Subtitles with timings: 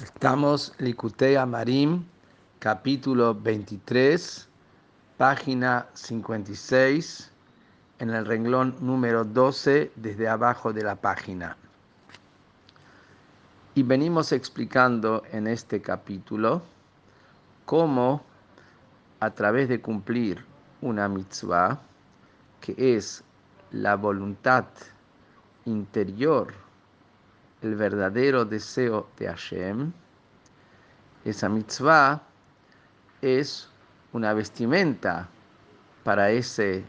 [0.00, 2.02] Estamos Likutei Amarim,
[2.58, 4.48] capítulo 23,
[5.18, 7.30] página 56,
[7.98, 11.58] en el renglón número 12, desde abajo de la página.
[13.74, 16.62] Y venimos explicando en este capítulo
[17.66, 18.22] cómo
[19.20, 20.42] a través de cumplir
[20.80, 21.78] una mitzvah,
[22.62, 23.22] que es
[23.70, 24.64] la voluntad
[25.66, 26.71] interior
[27.62, 29.92] el verdadero deseo de Hashem,
[31.24, 32.20] esa mitzvah
[33.20, 33.68] es
[34.12, 35.28] una vestimenta
[36.02, 36.84] para ese,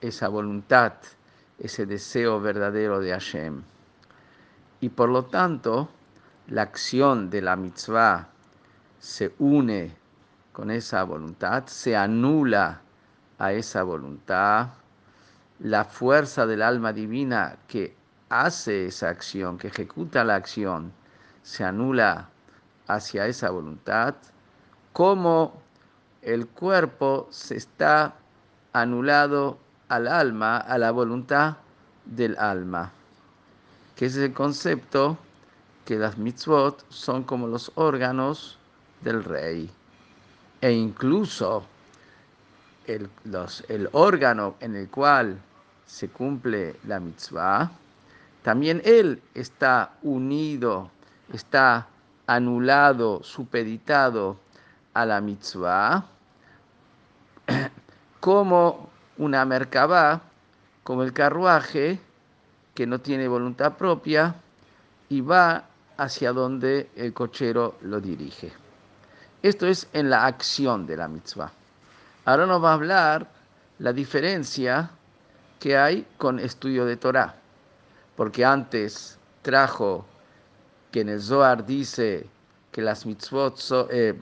[0.00, 0.92] esa voluntad,
[1.58, 3.62] ese deseo verdadero de Hashem.
[4.80, 5.88] Y por lo tanto,
[6.46, 8.28] la acción de la mitzvah
[9.00, 9.96] se une
[10.52, 12.80] con esa voluntad, se anula
[13.38, 14.68] a esa voluntad,
[15.58, 17.96] la fuerza del alma divina que
[18.32, 20.90] hace esa acción, que ejecuta la acción,
[21.42, 22.28] se anula
[22.88, 24.14] hacia esa voluntad,
[24.94, 25.60] como
[26.22, 28.14] el cuerpo se está
[28.72, 31.56] anulado al alma, a la voluntad
[32.06, 32.90] del alma,
[33.96, 35.18] que es el concepto
[35.84, 38.58] que las mitzvot son como los órganos
[39.02, 39.70] del rey.
[40.62, 41.64] E incluso
[42.86, 43.10] el,
[43.68, 45.38] el órgano en el cual
[45.86, 47.70] se cumple la mitzvah,
[48.42, 50.90] también él está unido,
[51.32, 51.86] está
[52.26, 54.36] anulado, supeditado
[54.94, 56.04] a la mitzvah,
[58.20, 60.20] como una merkabah,
[60.82, 62.00] como el carruaje
[62.74, 64.34] que no tiene voluntad propia
[65.08, 65.64] y va
[65.96, 68.52] hacia donde el cochero lo dirige.
[69.42, 71.52] Esto es en la acción de la mitzvah.
[72.24, 73.28] Ahora nos va a hablar
[73.78, 74.90] la diferencia
[75.60, 77.41] que hay con estudio de Torah
[78.16, 80.04] porque antes trajo
[80.90, 82.26] que en el Zohar dice
[82.70, 83.58] que las mitzvot,
[83.90, 84.14] eh,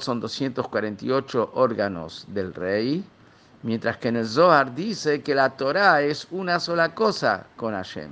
[0.00, 3.04] son 248 órganos del rey,
[3.62, 8.10] mientras que en el Zohar dice que la Torah es una sola cosa con Hashem.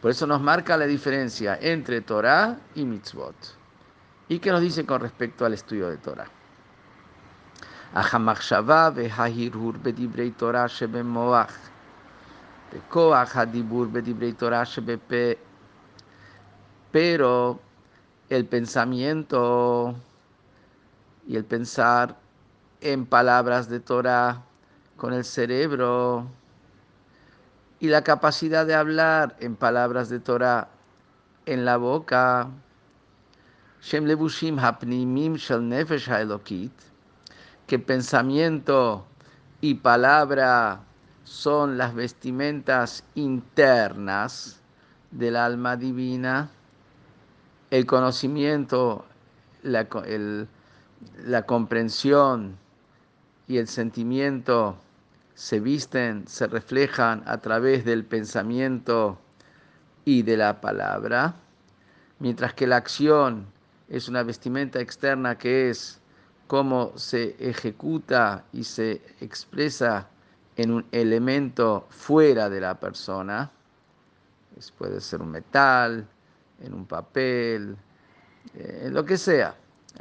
[0.00, 3.34] Por eso nos marca la diferencia entre Torah y mitzvot.
[4.28, 6.28] ¿Y qué nos dice con respecto al estudio de Torah?
[10.32, 10.70] Torah
[16.92, 17.60] pero
[18.28, 19.94] el pensamiento
[21.26, 22.16] y el pensar
[22.80, 24.42] en palabras de Torah
[24.96, 26.26] con el cerebro
[27.80, 30.68] y la capacidad de hablar en palabras de Torah
[31.46, 32.48] en la boca,
[37.66, 39.06] que pensamiento
[39.60, 40.80] y palabra
[41.24, 44.60] son las vestimentas internas
[45.10, 46.50] del alma divina,
[47.70, 49.06] el conocimiento,
[49.62, 49.88] la,
[51.24, 52.56] la comprensión
[53.48, 54.76] y el sentimiento
[55.34, 59.18] se visten, se reflejan a través del pensamiento
[60.04, 61.34] y de la palabra,
[62.18, 63.46] mientras que la acción
[63.88, 66.00] es una vestimenta externa que es
[66.46, 70.08] cómo se ejecuta y se expresa
[70.56, 73.50] en un elemento fuera de la persona,
[74.76, 76.06] puede ser un metal,
[76.62, 77.76] en un papel,
[78.54, 79.54] eh, en lo que sea,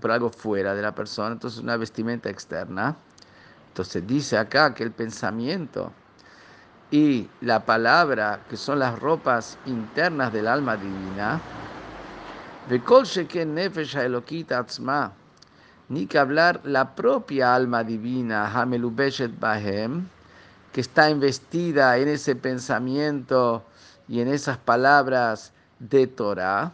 [0.00, 2.96] pero algo fuera de la persona, entonces una vestimenta externa.
[3.68, 5.92] Entonces dice acá que el pensamiento
[6.90, 11.40] y la palabra, que son las ropas internas del alma divina,
[15.88, 18.50] ni que hablar la propia alma divina,
[19.38, 20.08] Bahem,
[20.76, 23.64] que está investida en ese pensamiento
[24.08, 26.70] y en esas palabras de Torah,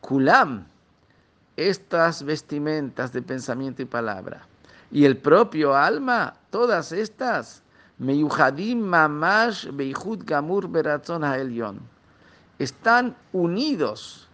[0.00, 0.66] Kulam,
[1.56, 4.46] estas vestimentas de pensamiento y palabra,
[4.92, 7.60] y el propio alma, todas estas,
[7.98, 11.80] Meyuhadim Mamash Beihud Gamur Beratzon Haelyon,
[12.60, 14.28] están unidos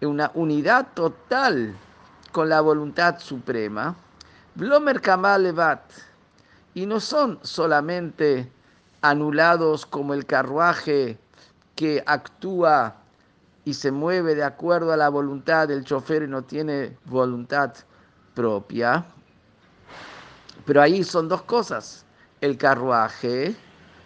[0.00, 1.74] en una unidad total
[2.32, 3.94] con la voluntad suprema,
[4.54, 5.82] Blomer Kamal Levat,
[6.72, 8.50] y no son solamente
[9.02, 11.18] anulados como el carruaje
[11.74, 12.96] que actúa
[13.64, 17.74] y se mueve de acuerdo a la voluntad del chofer y no tiene voluntad
[18.34, 19.04] propia.
[20.64, 22.04] Pero ahí son dos cosas.
[22.40, 23.54] El carruaje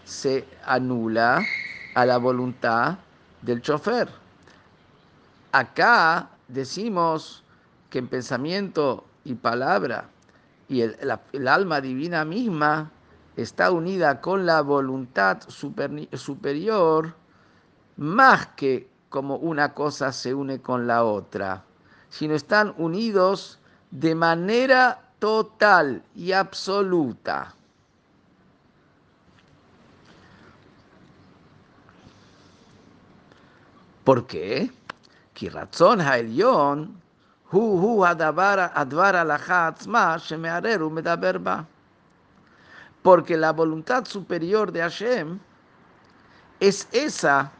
[0.04, 1.42] se anula
[1.94, 2.98] a la voluntad
[3.42, 4.08] del chofer.
[5.52, 7.42] Acá decimos
[7.90, 10.08] que en pensamiento y palabra
[10.68, 10.96] y el,
[11.32, 12.90] el alma divina misma
[13.36, 17.14] está unida con la voluntad superior
[17.96, 21.64] más que como una cosa se une con la otra,
[22.08, 23.58] sino están unidos
[23.90, 27.54] de manera total y absoluta.
[34.04, 34.70] ¿Por qué?
[43.06, 45.38] Porque la voluntad superior de Hashem
[46.58, 47.52] es esa,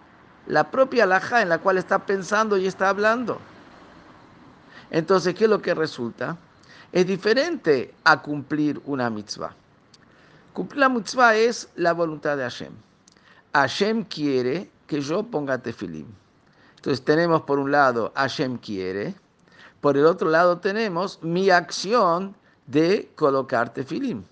[0.49, 3.39] la propia alajá en la cual está pensando y está hablando.
[4.91, 6.37] Entonces, ¿qué es lo que resulta?
[6.91, 9.55] Es diferente a cumplir una mitzvah.
[10.53, 12.73] Cumplir la mitzvah es la voluntad de Hashem.
[13.55, 16.09] Hashem quiere que yo ponga tefilim.
[16.75, 19.15] Entonces tenemos por un lado Hashem quiere,
[19.81, 22.35] por el otro lado tenemos mi acción
[22.67, 24.25] de colocar tefilim.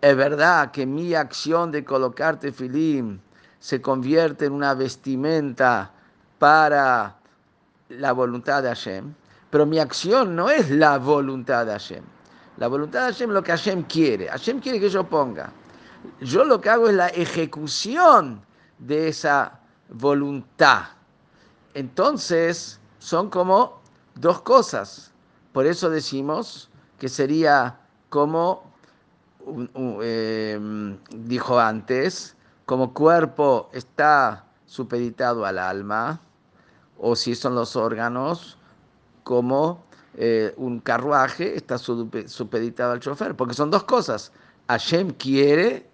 [0.00, 3.18] Es verdad que mi acción de colocar tefilim
[3.58, 5.90] se convierte en una vestimenta
[6.38, 7.16] para
[7.88, 9.12] la voluntad de Hashem,
[9.50, 12.04] pero mi acción no es la voluntad de Hashem.
[12.58, 14.28] La voluntad de Hashem es lo que Hashem quiere.
[14.28, 15.52] Hashem quiere que yo ponga.
[16.20, 18.40] Yo lo que hago es la ejecución
[18.78, 20.84] de esa voluntad.
[21.74, 23.80] Entonces, son como
[24.14, 25.12] dos cosas.
[25.52, 26.68] Por eso decimos
[26.98, 27.78] que sería
[28.08, 28.72] como,
[30.02, 32.36] em, dijo antes,
[32.66, 36.20] como cuerpo está supeditado al alma,
[36.98, 38.58] o si son los órganos,
[39.22, 39.84] como
[40.14, 44.32] eh, un carruaje está supeditado al chofer, porque son dos cosas.
[44.68, 45.88] Hashem quiere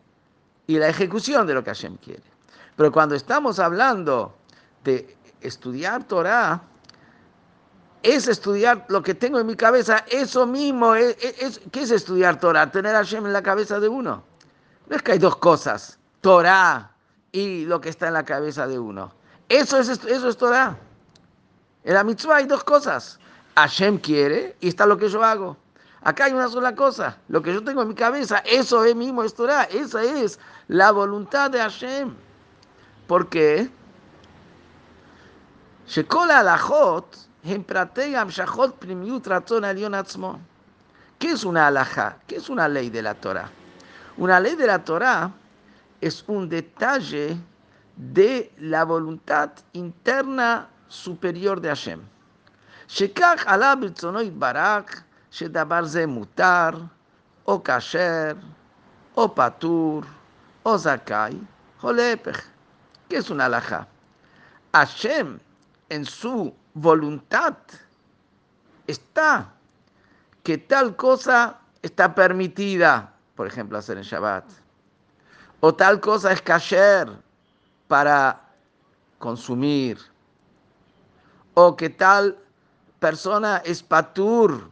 [0.66, 2.22] y la ejecución de lo que Hashem quiere.
[2.76, 4.34] Pero cuando estamos hablando
[4.82, 6.62] de estudiar Torah,
[8.04, 11.16] es estudiar lo que tengo en mi cabeza, eso mismo, es,
[11.72, 12.70] ¿qué es estudiar Torah?
[12.70, 14.22] Tener a Hashem en la cabeza de uno.
[14.86, 16.92] No es que hay dos cosas, Torah
[17.32, 19.10] y lo que está en la cabeza de uno.
[19.48, 20.76] Eso es, eso es Torah.
[21.82, 23.18] En la mitzvah hay dos cosas.
[23.56, 25.56] Hashem quiere y está lo que yo hago.
[26.02, 27.16] Acá hay una sola cosa.
[27.28, 29.64] Lo que yo tengo en mi cabeza, eso es mismo es Torah.
[29.64, 32.14] Esa es la voluntad de Hashem.
[33.06, 33.70] ¿Por qué?
[41.19, 42.17] ¿Qué es una alajá?
[42.27, 43.49] ¿Qué es una ley de la Torah?
[44.17, 45.31] Una ley de la Torah
[46.01, 47.37] es un detalle
[47.95, 51.99] de la voluntad interna superior de Hashem.
[52.87, 56.69] שכך עלה ברצונו יתברך שדבר זה מותר,
[57.47, 58.33] או כשר,
[59.17, 60.01] או פטור,
[60.65, 61.37] או זכאי,
[61.83, 62.41] o להפך.
[63.09, 63.87] ¿Qué es una alhaja?
[64.73, 65.39] Hashem,
[65.89, 67.56] en su voluntad,
[68.86, 69.52] está
[70.42, 74.44] que tal cosa está permitida, por ejemplo, hacer en Shabbat,
[75.60, 77.08] o tal cosa es kasher
[77.88, 78.40] para
[79.18, 79.98] consumir,
[81.54, 82.36] o que tal
[82.98, 84.70] persona es patur,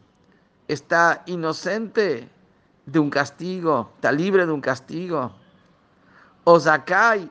[0.67, 2.29] está inocente
[2.85, 5.31] de un castigo, está libre de un castigo,
[6.43, 7.29] o zakai,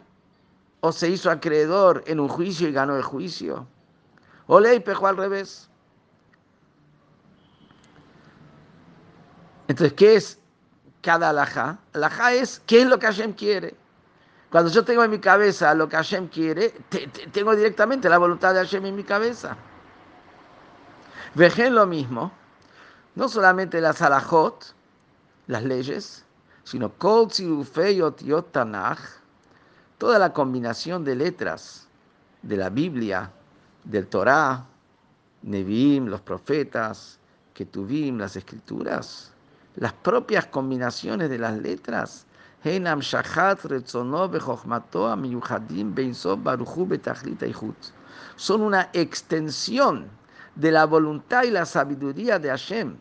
[0.81, 3.67] o se hizo acreedor en un juicio y ganó el juicio,
[4.53, 5.67] o ley pejó al revés.
[9.67, 10.39] Entonces, ¿qué es
[11.01, 11.79] cada alajá?
[11.95, 13.75] Alajá es qué es lo que Hashem quiere.
[14.51, 16.69] Cuando yo tengo en mi cabeza lo que Hashem quiere,
[17.33, 19.57] tengo directamente la voluntad de Hashem en mi cabeza.
[21.35, 22.31] Vejen lo mismo,
[23.15, 24.75] no solamente las alajot,
[25.47, 26.27] las leyes,
[26.65, 27.29] sino kol
[29.97, 31.89] toda la combinación de letras
[32.43, 33.33] de la Biblia,
[33.85, 34.67] del Torah,
[35.43, 37.19] Nevi'im, los profetas,
[37.55, 39.33] Ketuvim, las escrituras,
[39.77, 42.27] las propias combinaciones de las letras
[48.37, 50.07] son una extensión
[50.55, 52.97] de la voluntad y la sabiduría de Hashem,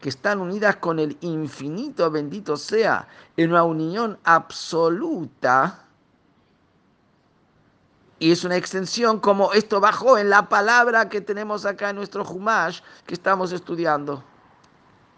[0.00, 5.84] que están unidas con el infinito, bendito sea, en una unión absoluta.
[8.22, 12.22] Y es una extensión como esto bajó en la palabra que tenemos acá en nuestro
[12.22, 14.22] Humash que estamos estudiando.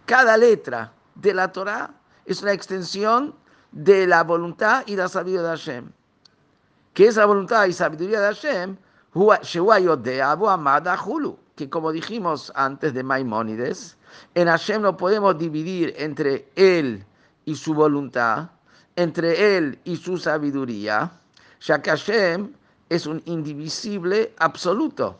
[0.06, 1.90] Cada letra de la Torah
[2.24, 3.34] es una extensión
[3.72, 5.92] de la voluntad y la sabiduría de Hashem.
[6.94, 8.78] Que esa voluntad y sabiduría de Hashem,
[11.56, 13.98] que como dijimos antes de Maimónides,
[14.34, 17.04] en Hashem no podemos dividir entre Él
[17.44, 18.48] y su voluntad,
[18.96, 21.12] entre Él y su sabiduría,
[21.60, 22.54] ya que Hashem
[22.94, 25.18] es un indivisible absoluto,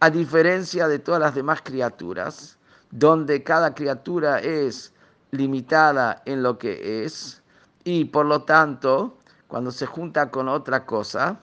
[0.00, 2.58] a diferencia de todas las demás criaturas,
[2.90, 4.92] donde cada criatura es
[5.30, 7.42] limitada en lo que es,
[7.84, 11.38] y por lo tanto, cuando se junta con otra cosa,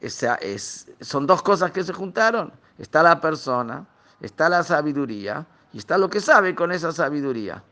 [0.00, 2.52] es, son dos cosas que se juntaron.
[2.78, 3.86] Está la persona,
[4.20, 7.62] está la sabiduría y está lo que sabe con esa sabiduría.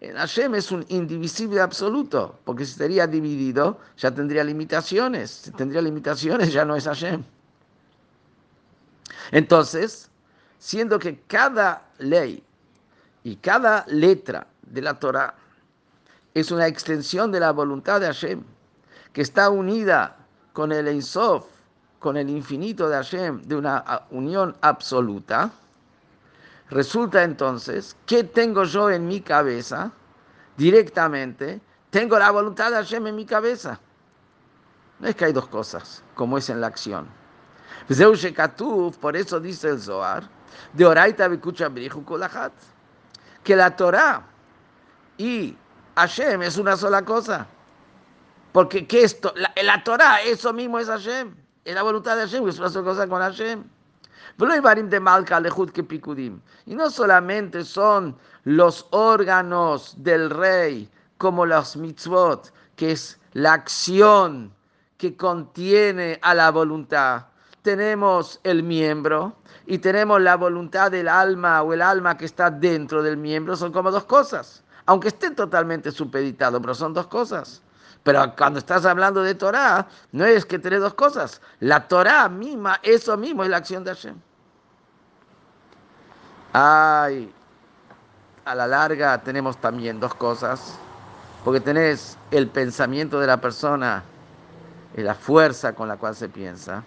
[0.00, 5.30] En Hashem es un indivisible absoluto, porque si sería dividido ya tendría limitaciones.
[5.30, 7.22] Si tendría limitaciones ya no es Hashem.
[9.30, 10.10] Entonces,
[10.58, 12.42] siendo que cada ley
[13.24, 15.34] y cada letra de la Torah
[16.32, 18.42] es una extensión de la voluntad de Hashem,
[19.12, 20.16] que está unida
[20.54, 21.44] con el Ensof,
[21.98, 25.52] con el infinito de Hashem, de una unión absoluta,
[26.70, 29.92] resulta entonces que tengo yo en mi cabeza
[30.56, 31.60] directamente,
[31.90, 33.80] tengo la voluntad de Hashem en mi cabeza.
[34.98, 37.08] No es que hay dos cosas, como es en la acción.
[39.00, 40.28] Por eso dice el Zohar,
[40.72, 41.28] de Oraita
[43.42, 44.22] que la Torah
[45.16, 45.56] y
[45.96, 47.46] Hashem es una sola cosa.
[48.52, 49.32] Porque ¿qué esto?
[49.36, 51.34] La, la Torah, eso mismo es Hashem.
[51.64, 53.64] Es la voluntad de Hashem, es una sola cosa con Hashem.
[56.66, 64.52] Y no solamente son los órganos del rey, como los mitzvot, que es la acción
[64.96, 67.26] que contiene a la voluntad.
[67.62, 73.02] Tenemos el miembro y tenemos la voluntad del alma o el alma que está dentro
[73.02, 77.62] del miembro, son como dos cosas, aunque estén totalmente supeditados, pero son dos cosas.
[78.02, 81.40] Pero cuando estás hablando de Torah, no es que tenés dos cosas.
[81.60, 84.16] La Torah misma, eso mismo es la acción de Hashem.
[86.52, 87.32] Ay,
[88.44, 90.78] a la larga tenemos también dos cosas,
[91.44, 94.02] porque tenés el pensamiento de la persona,
[94.96, 96.82] la fuerza con la cual se piensa,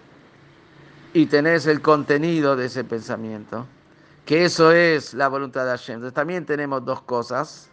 [1.13, 3.67] y tenés el contenido de ese pensamiento,
[4.25, 5.95] que eso es la voluntad de Hashem.
[5.95, 7.69] Entonces también tenemos dos cosas.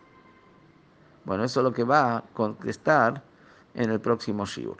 [1.25, 3.23] Bueno, eso es lo que va a contestar
[3.75, 4.79] en el próximo Shiur.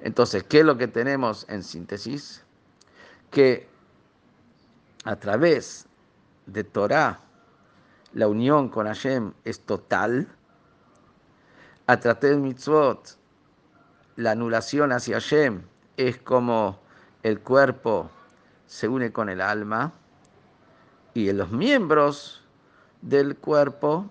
[0.00, 2.44] Entonces, ¿qué es lo que tenemos en síntesis?
[3.30, 3.68] Que
[5.04, 5.86] a través
[6.46, 7.20] de Torah
[8.12, 10.28] la unión con Hashem es total,
[11.86, 13.16] a través de mitzvot
[14.16, 15.62] la anulación hacia Hashem
[15.96, 16.80] es como
[17.22, 18.10] el cuerpo
[18.66, 19.92] se une con el alma
[21.14, 22.44] y los miembros
[23.00, 24.10] del cuerpo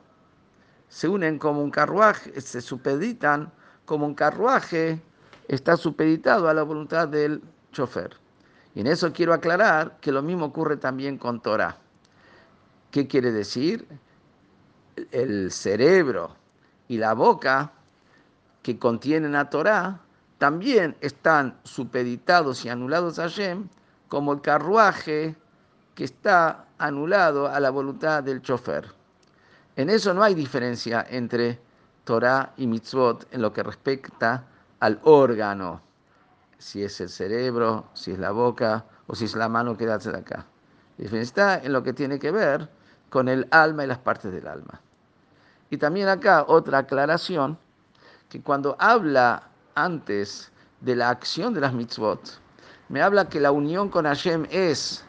[0.89, 3.51] se unen como un carruaje, se supeditan
[3.87, 5.01] como un carruaje
[5.47, 7.41] está supeditado a la voluntad del
[7.71, 8.17] chofer.
[8.75, 11.77] Y en eso quiero aclarar que lo mismo ocurre también con Torah.
[12.91, 13.87] ¿Qué quiere decir?
[15.11, 16.35] El cerebro
[16.89, 17.71] y la boca
[18.61, 20.01] que contienen a Torah
[20.37, 23.69] también están supeditados y anulados a Hashem
[24.09, 25.37] como el carruaje
[25.95, 28.85] que está anulado a la voluntad del chofer.
[29.77, 31.65] En eso no hay diferencia entre
[32.07, 34.45] Torah y mitzvot en lo que respecta
[34.79, 35.81] al órgano,
[36.57, 39.95] si es el cerebro, si es la boca o si es la mano que da
[39.95, 40.45] acá.
[40.97, 42.69] Está en lo que tiene que ver
[43.09, 44.79] con el alma y las partes del alma.
[45.69, 47.57] Y también acá otra aclaración,
[48.29, 49.43] que cuando habla
[49.75, 50.49] antes
[50.79, 52.39] de la acción de las mitzvot,
[52.87, 55.03] me habla que la unión con Hashem es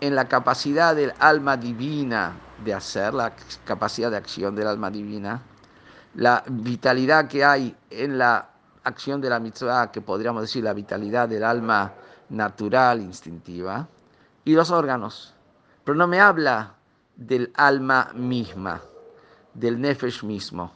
[0.00, 3.32] en la capacidad del alma divina de hacer, la
[3.64, 5.42] capacidad de acción del alma divina,
[6.16, 8.48] la vitalidad que hay en la
[8.84, 11.92] acción de la mitzvah, que podríamos decir la vitalidad del alma
[12.30, 13.86] natural, instintiva,
[14.44, 15.34] y los órganos.
[15.84, 16.74] Pero no me habla
[17.16, 18.80] del alma misma,
[19.52, 20.72] del nefesh mismo.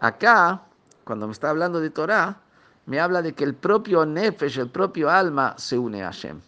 [0.00, 0.60] Acá,
[1.04, 2.36] cuando me está hablando de Torah,
[2.84, 6.38] me habla de que el propio nefesh, el propio alma, se une a Hashem.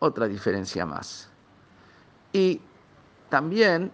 [0.00, 1.28] Otra diferencia más.
[2.32, 2.60] Y
[3.28, 3.92] también